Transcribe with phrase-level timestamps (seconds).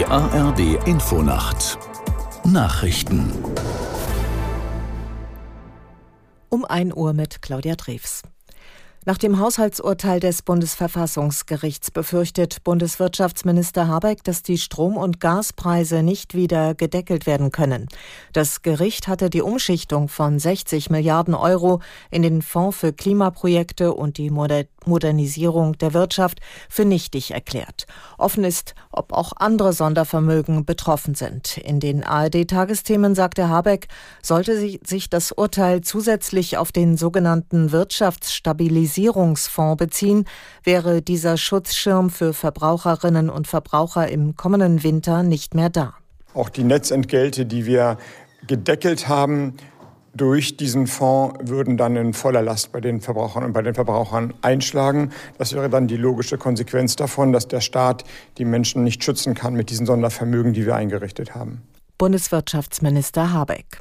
[0.00, 1.78] Die ARD Infonacht
[2.44, 3.30] Nachrichten
[6.48, 8.22] um 1 Uhr mit Claudia Drews.
[9.06, 16.74] Nach dem Haushaltsurteil des Bundesverfassungsgerichts befürchtet Bundeswirtschaftsminister Habeck, dass die Strom- und Gaspreise nicht wieder
[16.74, 17.88] gedeckelt werden können.
[18.34, 21.80] Das Gericht hatte die Umschichtung von 60 Milliarden Euro
[22.10, 24.30] in den Fonds für Klimaprojekte und die
[24.86, 27.86] Modernisierung der Wirtschaft für nichtig erklärt.
[28.18, 31.56] Offen ist, ob auch andere Sondervermögen betroffen sind.
[31.58, 33.88] In den ARD-Tagesthemen sagte Habeck,
[34.22, 40.24] sollte sich das Urteil zusätzlich auf den sogenannten Wirtschaftsstabilisierungsfonds Stabilisierungsfonds beziehen,
[40.64, 45.94] wäre dieser Schutzschirm für Verbraucherinnen und Verbraucher im kommenden Winter nicht mehr da.
[46.34, 47.98] Auch die Netzentgelte, die wir
[48.46, 49.54] gedeckelt haben,
[50.14, 54.34] durch diesen Fonds würden dann in voller Last bei den Verbrauchern und bei den Verbrauchern
[54.42, 55.10] einschlagen.
[55.38, 58.04] Das wäre dann die logische Konsequenz davon, dass der Staat
[58.38, 61.62] die Menschen nicht schützen kann mit diesen Sondervermögen, die wir eingerichtet haben.
[61.98, 63.80] Bundeswirtschaftsminister Habeck.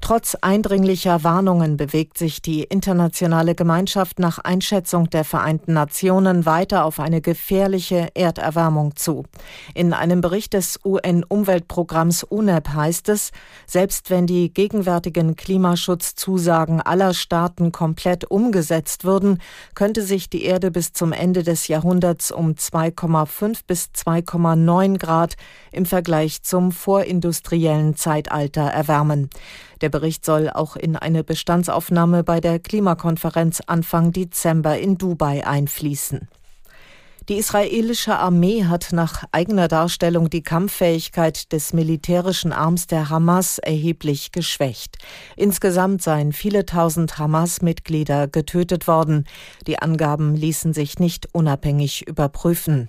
[0.00, 7.00] Trotz eindringlicher Warnungen bewegt sich die internationale Gemeinschaft nach Einschätzung der Vereinten Nationen weiter auf
[7.00, 9.24] eine gefährliche Erderwärmung zu.
[9.74, 13.32] In einem Bericht des UN-Umweltprogramms UNEP heißt es,
[13.66, 19.40] selbst wenn die gegenwärtigen Klimaschutzzusagen aller Staaten komplett umgesetzt würden,
[19.74, 25.34] könnte sich die Erde bis zum Ende des Jahrhunderts um 2,5 bis 2,9 Grad
[25.72, 29.28] im Vergleich zum vorindustriellen Zeitalter erwärmen.
[29.80, 36.28] Der Bericht soll auch in eine Bestandsaufnahme bei der Klimakonferenz Anfang Dezember in Dubai einfließen.
[37.28, 44.32] Die israelische Armee hat nach eigener Darstellung die Kampffähigkeit des militärischen Arms der Hamas erheblich
[44.32, 44.96] geschwächt.
[45.36, 49.26] Insgesamt seien viele tausend Hamas-Mitglieder getötet worden.
[49.66, 52.88] Die Angaben ließen sich nicht unabhängig überprüfen.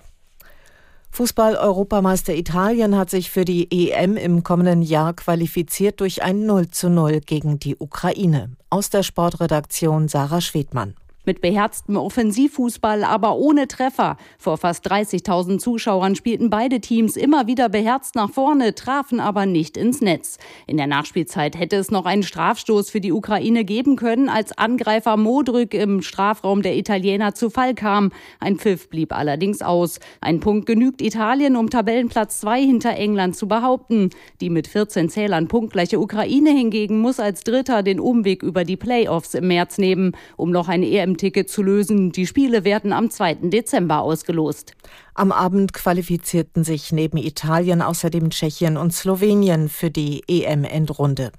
[1.12, 6.90] Fußball-Europameister Italien hat sich für die EM im kommenden Jahr qualifiziert durch ein 0 zu
[6.90, 8.52] 0 gegen die Ukraine.
[8.70, 10.96] Aus der Sportredaktion Sarah Schwedmann.
[11.30, 14.18] Mit beherztem Offensivfußball, aber ohne Treffer.
[14.40, 19.78] Vor fast 30.000 Zuschauern spielten beide Teams immer wieder beherzt nach vorne, trafen aber nicht
[19.78, 20.40] ins Netz.
[20.66, 25.18] In der Nachspielzeit hätte es noch einen Strafstoß für die Ukraine geben können, als Angreifer
[25.18, 28.12] Modrück im Strafraum der Italiener zu Fall kam.
[28.40, 30.00] Ein Pfiff blieb allerdings aus.
[30.22, 34.10] Ein Punkt genügt Italien, um Tabellenplatz 2 hinter England zu behaupten.
[34.42, 39.36] Die mit 14 Zählern punktgleiche Ukraine hingegen muss als Dritter den Umweg über die Playoffs
[39.36, 42.12] im März nehmen, um noch ein EM EM-Ticket zu lösen.
[42.12, 43.36] Die Spiele werden am 2.
[43.50, 44.74] Dezember ausgelost.
[45.14, 51.32] Am Abend qualifizierten sich neben Italien außerdem Tschechien und Slowenien für die EM-Endrunde.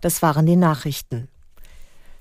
[0.00, 1.28] Das waren die Nachrichten.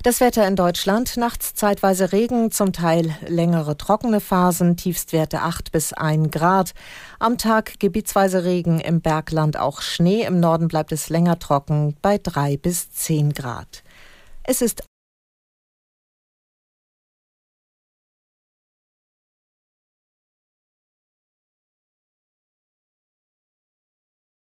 [0.01, 5.93] Das Wetter in Deutschland, nachts zeitweise Regen, zum Teil längere trockene Phasen, Tiefstwerte 8 bis
[5.93, 6.73] 1 Grad.
[7.17, 12.19] Am Tag gebietsweise Regen, im Bergland auch Schnee, im Norden bleibt es länger trocken bei
[12.19, 13.83] 3 bis 10 Grad.
[14.43, 14.83] Es ist